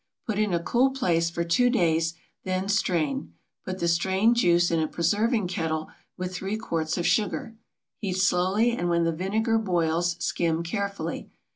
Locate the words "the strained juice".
3.77-4.71